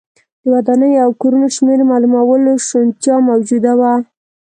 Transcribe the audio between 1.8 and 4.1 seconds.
معلومولو شونتیا موجوده وه